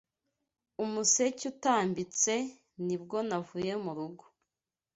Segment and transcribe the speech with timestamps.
[0.83, 2.33] Umuseke utambitse
[2.85, 4.25] nibwo navuye m’ urugo